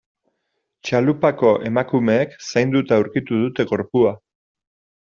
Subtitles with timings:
[0.87, 4.21] Txalupako emakumeek zainduta aurkitu dute gorpua.